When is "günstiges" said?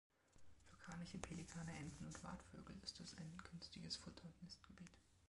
3.51-3.97